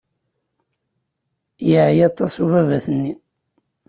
Yeɛya 1.69 2.05
aṭas 2.09 2.33
ubabat-nni. 2.43 3.13